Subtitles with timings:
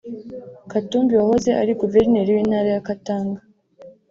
[0.71, 3.39] Katumbi wahoze ari Guverineri w’Intara ya Katanga